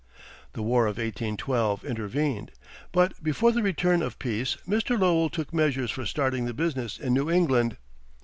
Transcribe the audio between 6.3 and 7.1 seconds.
the business